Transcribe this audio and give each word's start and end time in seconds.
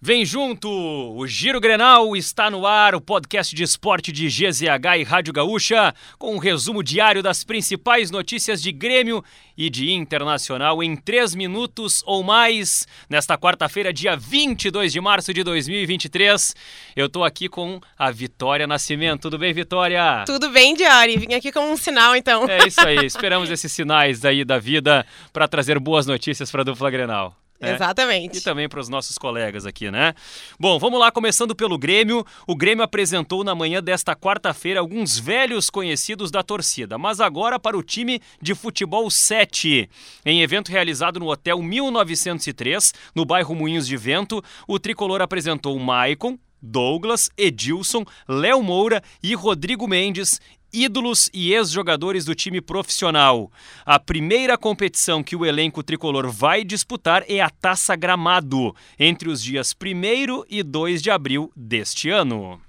Vem 0.00 0.24
junto! 0.24 0.70
O 0.70 1.26
Giro 1.26 1.60
Grenal 1.60 2.16
está 2.16 2.48
no 2.48 2.64
ar, 2.64 2.94
o 2.94 3.00
podcast 3.00 3.52
de 3.52 3.64
esporte 3.64 4.12
de 4.12 4.28
GZH 4.28 4.96
e 4.96 5.02
Rádio 5.02 5.32
Gaúcha, 5.32 5.92
com 6.16 6.36
um 6.36 6.38
resumo 6.38 6.84
diário 6.84 7.20
das 7.20 7.42
principais 7.42 8.08
notícias 8.08 8.62
de 8.62 8.70
Grêmio 8.70 9.24
e 9.56 9.68
de 9.68 9.90
Internacional 9.90 10.84
em 10.84 10.94
três 10.94 11.34
minutos 11.34 12.04
ou 12.06 12.22
mais, 12.22 12.86
nesta 13.10 13.36
quarta-feira, 13.36 13.92
dia 13.92 14.16
22 14.16 14.92
de 14.92 15.00
março 15.00 15.34
de 15.34 15.42
2023. 15.42 16.54
Eu 16.94 17.06
estou 17.06 17.24
aqui 17.24 17.48
com 17.48 17.80
a 17.98 18.12
Vitória 18.12 18.68
Nascimento. 18.68 19.22
Tudo 19.22 19.36
bem, 19.36 19.52
Vitória? 19.52 20.22
Tudo 20.26 20.48
bem, 20.50 20.76
Diori. 20.76 21.18
Vim 21.18 21.34
aqui 21.34 21.50
com 21.50 21.72
um 21.72 21.76
sinal, 21.76 22.14
então. 22.14 22.48
É 22.48 22.68
isso 22.68 22.86
aí, 22.86 23.04
esperamos 23.04 23.50
esses 23.50 23.72
sinais 23.72 24.24
aí 24.24 24.44
da 24.44 24.60
vida 24.60 25.04
para 25.32 25.48
trazer 25.48 25.76
boas 25.80 26.06
notícias 26.06 26.52
para 26.52 26.60
a 26.60 26.64
dupla 26.64 26.88
Grenal. 26.88 27.36
É. 27.60 27.74
Exatamente. 27.74 28.38
E 28.38 28.40
também 28.40 28.68
para 28.68 28.80
os 28.80 28.88
nossos 28.88 29.18
colegas 29.18 29.66
aqui, 29.66 29.90
né? 29.90 30.14
Bom, 30.58 30.78
vamos 30.78 31.00
lá, 31.00 31.10
começando 31.10 31.56
pelo 31.56 31.76
Grêmio. 31.76 32.24
O 32.46 32.54
Grêmio 32.54 32.84
apresentou 32.84 33.42
na 33.42 33.54
manhã 33.54 33.82
desta 33.82 34.14
quarta-feira 34.14 34.80
alguns 34.80 35.18
velhos 35.18 35.68
conhecidos 35.68 36.30
da 36.30 36.42
torcida, 36.42 36.96
mas 36.96 37.20
agora 37.20 37.58
para 37.58 37.76
o 37.76 37.82
time 37.82 38.20
de 38.40 38.54
futebol 38.54 39.10
7. 39.10 39.90
Em 40.24 40.42
evento 40.42 40.70
realizado 40.70 41.18
no 41.18 41.28
Hotel 41.28 41.60
1903, 41.60 42.94
no 43.14 43.24
bairro 43.24 43.54
Moinhos 43.54 43.86
de 43.86 43.96
Vento, 43.96 44.42
o 44.66 44.78
tricolor 44.78 45.20
apresentou 45.20 45.76
o 45.76 45.80
Maicon, 45.80 46.38
Douglas, 46.60 47.30
Edilson, 47.36 48.04
Léo 48.28 48.62
Moura 48.62 49.02
e 49.22 49.34
Rodrigo 49.34 49.86
Mendes 49.86 50.40
ídolos 50.82 51.28
e 51.32 51.52
ex-jogadores 51.52 52.24
do 52.24 52.34
time 52.34 52.60
profissional. 52.60 53.50
A 53.84 53.98
primeira 53.98 54.56
competição 54.56 55.22
que 55.22 55.34
o 55.34 55.44
elenco 55.44 55.82
tricolor 55.82 56.30
vai 56.30 56.64
disputar 56.64 57.24
é 57.28 57.40
a 57.40 57.50
Taça 57.50 57.96
Gramado, 57.96 58.74
entre 58.98 59.28
os 59.28 59.42
dias 59.42 59.74
1 59.74 60.44
e 60.48 60.62
2 60.62 61.02
de 61.02 61.10
abril 61.10 61.50
deste 61.56 62.10
ano 62.10 62.60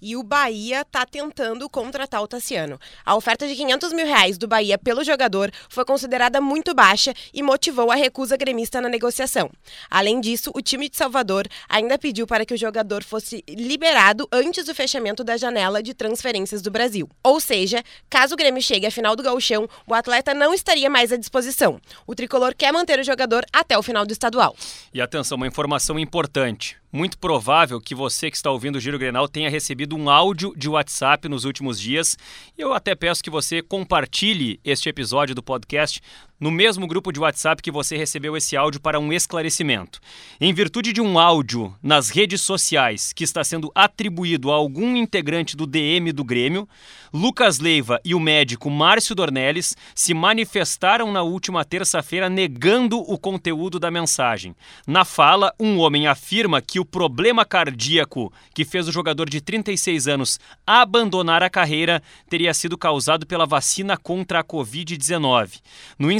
e 0.00 0.16
o 0.16 0.22
Bahia 0.22 0.82
está 0.82 1.04
tentando 1.04 1.68
contratar 1.68 2.22
o 2.22 2.28
Tassiano. 2.28 2.78
A 3.04 3.14
oferta 3.14 3.46
de 3.46 3.54
500 3.54 3.92
mil 3.92 4.06
reais 4.06 4.38
do 4.38 4.48
Bahia 4.48 4.78
pelo 4.78 5.04
jogador 5.04 5.50
foi 5.68 5.84
considerada 5.84 6.40
muito 6.40 6.74
baixa 6.74 7.14
e 7.32 7.42
motivou 7.42 7.90
a 7.90 7.94
recusa 7.94 8.36
gremista 8.36 8.80
na 8.80 8.88
negociação. 8.88 9.50
Além 9.90 10.20
disso, 10.20 10.50
o 10.54 10.62
time 10.62 10.88
de 10.88 10.96
Salvador 10.96 11.46
ainda 11.68 11.98
pediu 11.98 12.26
para 12.26 12.46
que 12.46 12.54
o 12.54 12.58
jogador 12.58 13.04
fosse 13.04 13.44
liberado 13.48 14.28
antes 14.32 14.66
do 14.66 14.74
fechamento 14.74 15.22
da 15.22 15.36
janela 15.36 15.82
de 15.82 15.94
transferências 15.94 16.62
do 16.62 16.70
Brasil. 16.70 17.08
Ou 17.22 17.40
seja, 17.40 17.82
caso 18.08 18.34
o 18.34 18.36
Grêmio 18.36 18.62
chegue 18.62 18.86
à 18.86 18.90
final 18.90 19.14
do 19.14 19.22
gauchão, 19.22 19.68
o 19.86 19.94
atleta 19.94 20.32
não 20.32 20.54
estaria 20.54 20.88
mais 20.88 21.12
à 21.12 21.16
disposição. 21.16 21.80
O 22.06 22.14
tricolor 22.14 22.54
quer 22.54 22.72
manter 22.72 22.98
o 22.98 23.04
jogador 23.04 23.44
até 23.52 23.76
o 23.76 23.82
final 23.82 24.06
do 24.06 24.12
estadual. 24.12 24.56
E 24.92 25.00
atenção, 25.00 25.36
uma 25.36 25.46
informação 25.46 25.98
importante 25.98 26.79
muito 26.92 27.18
provável 27.18 27.80
que 27.80 27.94
você 27.94 28.30
que 28.30 28.36
está 28.36 28.50
ouvindo 28.50 28.76
o 28.76 28.80
Giro 28.80 28.98
Grenal 28.98 29.28
tenha 29.28 29.50
recebido 29.50 29.96
um 29.96 30.10
áudio 30.10 30.52
de 30.56 30.68
WhatsApp 30.68 31.28
nos 31.28 31.44
últimos 31.44 31.80
dias. 31.80 32.16
E 32.56 32.60
eu 32.60 32.72
até 32.72 32.94
peço 32.94 33.22
que 33.22 33.30
você 33.30 33.62
compartilhe 33.62 34.60
este 34.64 34.88
episódio 34.88 35.34
do 35.34 35.42
podcast 35.42 36.00
no 36.40 36.50
mesmo 36.50 36.86
grupo 36.86 37.12
de 37.12 37.20
WhatsApp 37.20 37.62
que 37.62 37.70
você 37.70 37.96
recebeu 37.96 38.36
esse 38.36 38.56
áudio 38.56 38.80
para 38.80 38.98
um 38.98 39.12
esclarecimento. 39.12 40.00
Em 40.40 40.52
virtude 40.54 40.92
de 40.92 41.00
um 41.00 41.18
áudio 41.18 41.76
nas 41.82 42.08
redes 42.08 42.40
sociais 42.40 43.12
que 43.12 43.22
está 43.22 43.44
sendo 43.44 43.70
atribuído 43.74 44.50
a 44.50 44.54
algum 44.54 44.96
integrante 44.96 45.56
do 45.56 45.66
DM 45.66 46.12
do 46.12 46.24
Grêmio, 46.24 46.66
Lucas 47.12 47.58
Leiva 47.58 48.00
e 48.04 48.14
o 48.14 48.20
médico 48.20 48.70
Márcio 48.70 49.14
Dornelles 49.14 49.76
se 49.94 50.14
manifestaram 50.14 51.12
na 51.12 51.22
última 51.22 51.64
terça-feira 51.64 52.30
negando 52.30 52.98
o 53.00 53.18
conteúdo 53.18 53.80
da 53.80 53.90
mensagem. 53.90 54.54
Na 54.86 55.04
fala, 55.04 55.52
um 55.58 55.78
homem 55.78 56.06
afirma 56.06 56.62
que 56.62 56.78
o 56.78 56.84
problema 56.84 57.44
cardíaco 57.44 58.32
que 58.54 58.64
fez 58.64 58.88
o 58.88 58.92
jogador 58.92 59.28
de 59.28 59.40
36 59.40 60.06
anos 60.06 60.38
abandonar 60.66 61.42
a 61.42 61.50
carreira 61.50 62.00
teria 62.28 62.54
sido 62.54 62.78
causado 62.78 63.26
pela 63.26 63.44
vacina 63.44 63.96
contra 63.96 64.40
a 64.40 64.44
Covid-19. 64.44 65.60
No 65.98 66.12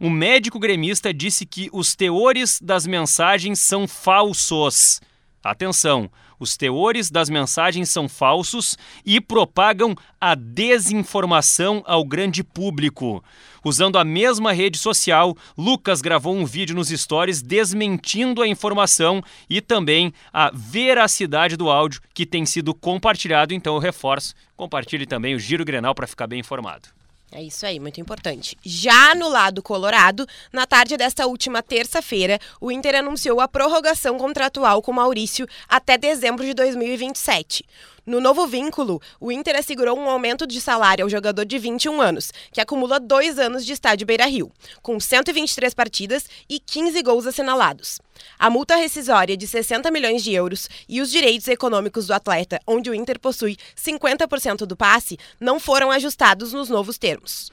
um 0.00 0.10
médico 0.10 0.58
gremista 0.58 1.12
disse 1.12 1.46
que 1.46 1.68
os 1.72 1.94
teores 1.94 2.58
das 2.60 2.86
mensagens 2.86 3.60
são 3.60 3.88
falsos. 3.88 5.00
Atenção, 5.42 6.10
os 6.42 6.56
teores 6.56 7.10
das 7.10 7.30
mensagens 7.30 7.88
são 7.88 8.08
falsos 8.08 8.76
e 9.06 9.20
propagam 9.20 9.94
a 10.20 10.34
desinformação 10.34 11.82
ao 11.86 12.04
grande 12.04 12.42
público. 12.42 13.22
Usando 13.64 13.96
a 13.96 14.04
mesma 14.04 14.52
rede 14.52 14.76
social, 14.76 15.36
Lucas 15.56 16.02
gravou 16.02 16.34
um 16.34 16.44
vídeo 16.44 16.74
nos 16.74 16.88
stories 16.88 17.42
desmentindo 17.42 18.42
a 18.42 18.48
informação 18.48 19.22
e 19.48 19.60
também 19.60 20.12
a 20.32 20.50
veracidade 20.52 21.56
do 21.56 21.70
áudio 21.70 22.00
que 22.12 22.26
tem 22.26 22.44
sido 22.44 22.74
compartilhado. 22.74 23.54
Então 23.54 23.74
eu 23.74 23.80
reforço, 23.80 24.34
compartilhe 24.56 25.06
também 25.06 25.34
o 25.34 25.38
Giro 25.38 25.64
Grenal 25.64 25.94
para 25.94 26.08
ficar 26.08 26.26
bem 26.26 26.40
informado. 26.40 26.88
É 27.34 27.42
isso 27.42 27.64
aí, 27.64 27.80
muito 27.80 27.98
importante. 27.98 28.58
Já 28.62 29.14
no 29.14 29.26
lado 29.26 29.62
colorado, 29.62 30.26
na 30.52 30.66
tarde 30.66 30.98
desta 30.98 31.26
última 31.26 31.62
terça-feira, 31.62 32.38
o 32.60 32.70
Inter 32.70 32.96
anunciou 32.96 33.40
a 33.40 33.48
prorrogação 33.48 34.18
contratual 34.18 34.82
com 34.82 34.92
Maurício 34.92 35.48
até 35.66 35.96
dezembro 35.96 36.44
de 36.44 36.52
2027. 36.52 37.64
No 38.04 38.20
novo 38.20 38.48
vínculo, 38.48 39.00
o 39.20 39.30
Inter 39.30 39.54
assegurou 39.56 39.96
um 39.96 40.10
aumento 40.10 40.44
de 40.44 40.60
salário 40.60 41.04
ao 41.04 41.08
jogador 41.08 41.44
de 41.44 41.56
21 41.56 42.00
anos, 42.00 42.32
que 42.50 42.60
acumula 42.60 42.98
dois 42.98 43.38
anos 43.38 43.64
de 43.64 43.72
estádio 43.72 44.04
Beira-Rio, 44.04 44.50
com 44.82 44.98
123 44.98 45.72
partidas 45.72 46.28
e 46.48 46.58
15 46.58 47.00
gols 47.00 47.26
assinalados. 47.28 48.00
A 48.36 48.50
multa 48.50 48.74
rescisória 48.74 49.36
de 49.36 49.46
60 49.46 49.88
milhões 49.92 50.24
de 50.24 50.32
euros 50.32 50.68
e 50.88 51.00
os 51.00 51.12
direitos 51.12 51.46
econômicos 51.46 52.08
do 52.08 52.12
atleta, 52.12 52.60
onde 52.66 52.90
o 52.90 52.94
Inter 52.94 53.20
possui 53.20 53.56
50% 53.76 54.66
do 54.66 54.76
passe, 54.76 55.16
não 55.38 55.60
foram 55.60 55.92
ajustados 55.92 56.52
nos 56.52 56.68
novos 56.68 56.98
termos. 56.98 57.52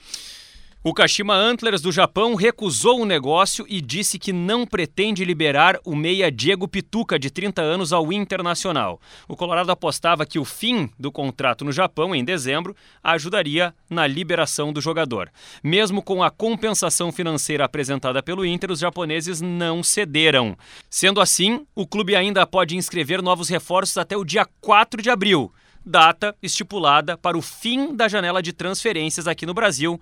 O 0.81 0.93
Kashima 0.93 1.35
Antlers 1.35 1.81
do 1.81 1.91
Japão 1.91 2.35
recusou 2.35 3.01
o 3.01 3.05
negócio 3.05 3.65
e 3.67 3.81
disse 3.81 4.17
que 4.17 4.31
não 4.31 4.65
pretende 4.65 5.25
liberar 5.25 5.77
o 5.83 5.93
meia 5.93 6.31
Diego 6.31 6.69
Pituca, 6.69 7.19
de 7.19 7.29
30 7.29 7.61
anos, 7.61 7.91
ao 7.91 8.13
Internacional. 8.13 8.97
O 9.27 9.35
Colorado 9.35 9.69
apostava 9.73 10.25
que 10.25 10.39
o 10.39 10.45
fim 10.45 10.89
do 10.97 11.11
contrato 11.11 11.65
no 11.65 11.71
Japão, 11.73 12.15
em 12.15 12.23
dezembro, 12.23 12.73
ajudaria 13.03 13.75
na 13.89 14.07
liberação 14.07 14.71
do 14.71 14.79
jogador. 14.79 15.29
Mesmo 15.61 16.01
com 16.01 16.23
a 16.23 16.31
compensação 16.31 17.11
financeira 17.11 17.65
apresentada 17.65 18.23
pelo 18.23 18.45
Inter, 18.45 18.71
os 18.71 18.79
japoneses 18.79 19.41
não 19.41 19.83
cederam. 19.83 20.57
Sendo 20.89 21.19
assim, 21.19 21.67
o 21.75 21.85
clube 21.85 22.15
ainda 22.15 22.47
pode 22.47 22.77
inscrever 22.77 23.21
novos 23.21 23.49
reforços 23.49 23.97
até 23.97 24.15
o 24.15 24.23
dia 24.23 24.47
4 24.61 25.01
de 25.01 25.09
abril, 25.09 25.51
data 25.85 26.33
estipulada 26.41 27.17
para 27.17 27.37
o 27.37 27.41
fim 27.41 27.93
da 27.93 28.07
janela 28.07 28.41
de 28.41 28.53
transferências 28.53 29.27
aqui 29.27 29.45
no 29.45 29.53
Brasil 29.53 29.99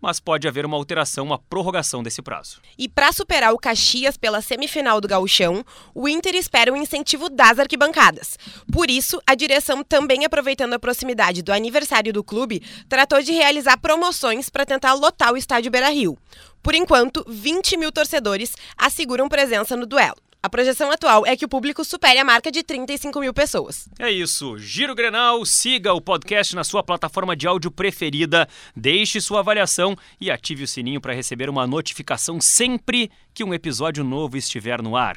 mas 0.00 0.20
pode 0.20 0.46
haver 0.46 0.66
uma 0.66 0.76
alteração, 0.76 1.24
uma 1.24 1.38
prorrogação 1.38 2.02
desse 2.02 2.22
prazo. 2.22 2.60
E 2.78 2.88
para 2.88 3.12
superar 3.12 3.52
o 3.52 3.58
Caxias 3.58 4.16
pela 4.16 4.40
semifinal 4.40 5.00
do 5.00 5.08
Gauchão, 5.08 5.64
o 5.94 6.08
Inter 6.08 6.34
espera 6.34 6.72
um 6.72 6.76
incentivo 6.76 7.28
das 7.28 7.58
arquibancadas. 7.58 8.38
Por 8.72 8.90
isso, 8.90 9.20
a 9.26 9.34
direção, 9.34 9.82
também 9.82 10.24
aproveitando 10.24 10.74
a 10.74 10.78
proximidade 10.78 11.42
do 11.42 11.52
aniversário 11.52 12.12
do 12.12 12.22
clube, 12.22 12.62
tratou 12.88 13.22
de 13.22 13.32
realizar 13.32 13.78
promoções 13.78 14.50
para 14.50 14.66
tentar 14.66 14.94
lotar 14.94 15.32
o 15.32 15.36
estádio 15.36 15.70
Beira-Rio. 15.70 16.18
Por 16.62 16.74
enquanto, 16.74 17.24
20 17.28 17.76
mil 17.76 17.92
torcedores 17.92 18.54
asseguram 18.76 19.28
presença 19.28 19.76
no 19.76 19.86
duelo. 19.86 20.16
A 20.42 20.48
projeção 20.48 20.90
atual 20.92 21.26
é 21.26 21.36
que 21.36 21.44
o 21.44 21.48
público 21.48 21.84
supere 21.84 22.20
a 22.20 22.24
marca 22.24 22.52
de 22.52 22.62
35 22.62 23.18
mil 23.18 23.34
pessoas. 23.34 23.88
É 23.98 24.10
isso. 24.10 24.56
Giro 24.58 24.94
Grenal, 24.94 25.44
siga 25.44 25.92
o 25.92 26.00
podcast 26.00 26.54
na 26.54 26.62
sua 26.62 26.84
plataforma 26.84 27.34
de 27.34 27.48
áudio 27.48 27.70
preferida, 27.70 28.48
deixe 28.74 29.20
sua 29.20 29.40
avaliação 29.40 29.96
e 30.20 30.30
ative 30.30 30.62
o 30.62 30.68
sininho 30.68 31.00
para 31.00 31.14
receber 31.14 31.50
uma 31.50 31.66
notificação 31.66 32.40
sempre 32.40 33.10
que 33.34 33.42
um 33.42 33.52
episódio 33.52 34.04
novo 34.04 34.36
estiver 34.36 34.80
no 34.80 34.96
ar. 34.96 35.16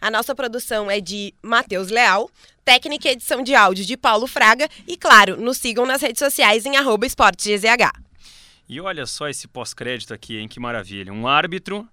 A 0.00 0.10
nossa 0.10 0.34
produção 0.34 0.90
é 0.90 1.00
de 1.00 1.34
Matheus 1.42 1.88
Leal, 1.88 2.30
técnica 2.64 3.08
e 3.08 3.12
edição 3.12 3.42
de 3.42 3.54
áudio 3.54 3.84
de 3.84 3.96
Paulo 3.96 4.26
Fraga 4.26 4.68
e, 4.86 4.96
claro, 4.96 5.36
nos 5.36 5.58
sigam 5.58 5.84
nas 5.84 6.00
redes 6.00 6.18
sociais 6.18 6.64
em 6.64 6.76
arroba 6.76 7.06
esportesgzh. 7.06 7.90
E 8.68 8.80
olha 8.80 9.04
só 9.04 9.28
esse 9.28 9.46
pós-crédito 9.46 10.14
aqui, 10.14 10.38
hein? 10.38 10.48
Que 10.48 10.58
maravilha. 10.58 11.12
Um 11.12 11.26
árbitro 11.28 11.86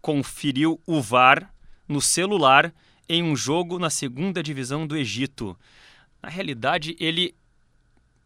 conferiu 0.00 0.80
o 0.86 1.00
VAR 1.00 1.52
no 1.90 2.00
celular 2.00 2.72
em 3.08 3.20
um 3.22 3.34
jogo 3.34 3.78
na 3.78 3.90
segunda 3.90 4.42
divisão 4.42 4.86
do 4.86 4.96
Egito. 4.96 5.58
Na 6.22 6.28
realidade, 6.28 6.96
ele 7.00 7.34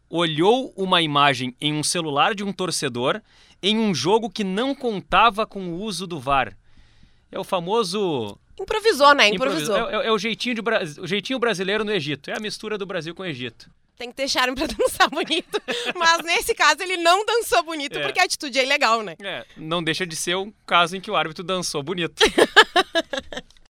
olhou 0.07 0.71
uma 0.77 1.01
imagem 1.01 1.55
em 1.59 1.73
um 1.73 1.81
celular 1.81 2.35
de 2.35 2.43
um 2.43 2.53
torcedor 2.53 3.19
em 3.63 3.79
um 3.79 3.95
jogo 3.95 4.29
que 4.29 4.43
não 4.43 4.75
contava 4.75 5.47
com 5.47 5.69
o 5.69 5.81
uso 5.81 6.05
do 6.05 6.19
VAR. 6.19 6.55
É 7.31 7.39
o 7.39 7.43
famoso. 7.43 8.37
Improvisou, 8.59 9.15
né? 9.15 9.29
Improvisou. 9.29 9.89
É, 9.89 9.95
é, 9.95 10.07
é 10.07 10.11
o, 10.11 10.19
jeitinho 10.19 10.53
de, 10.53 10.61
o 11.01 11.07
jeitinho 11.07 11.39
brasileiro 11.39 11.83
no 11.83 11.91
Egito. 11.91 12.29
É 12.29 12.37
a 12.37 12.39
mistura 12.39 12.77
do 12.77 12.85
Brasil 12.85 13.15
com 13.15 13.23
o 13.23 13.25
Egito 13.25 13.69
tem 13.97 14.09
que 14.09 14.15
ter 14.15 14.27
charme 14.27 14.55
pra 14.55 14.67
dançar 14.77 15.09
bonito. 15.09 15.61
Mas 15.95 16.21
nesse 16.23 16.53
caso 16.53 16.81
ele 16.83 16.97
não 16.97 17.25
dançou 17.25 17.63
bonito, 17.63 17.97
é. 17.97 18.01
porque 18.03 18.19
a 18.19 18.23
atitude 18.23 18.59
é 18.59 18.63
ilegal, 18.65 19.01
né? 19.01 19.15
É, 19.21 19.45
não 19.57 19.83
deixa 19.83 20.05
de 20.05 20.15
ser 20.15 20.35
um 20.35 20.51
caso 20.65 20.97
em 20.97 21.01
que 21.01 21.09
o 21.09 21.15
árbitro 21.15 21.43
dançou 21.43 21.81
bonito. 21.81 22.21